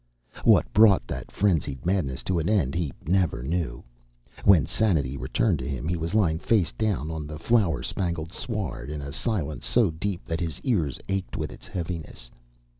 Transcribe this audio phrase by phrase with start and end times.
[0.43, 3.83] What brought that frenzied madness to an end he never knew.
[4.43, 8.89] When sanity returned to him he was lying face down on the flower spangled sward
[8.89, 12.31] in a silence so deep that his ears ached with its heaviness.